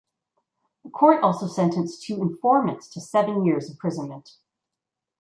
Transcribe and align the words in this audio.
The 0.83 0.89
court 0.89 1.21
also 1.23 1.45
sentenced 1.45 2.01
two 2.03 2.23
informants 2.23 2.87
to 2.93 2.99
seven 2.99 3.45
years 3.45 3.69
imprisonment. 3.69 4.31